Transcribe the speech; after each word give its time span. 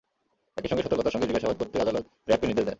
একই 0.57 0.69
সঙ্গে 0.69 0.83
সতর্কতার 0.83 1.13
সঙ্গে 1.13 1.27
জিজ্ঞাসাবাদ 1.27 1.57
করতে 1.59 1.75
আদালত 1.81 2.05
র্যা 2.27 2.37
বকে 2.37 2.47
নির্দেশ 2.47 2.55
দেন। 2.57 2.69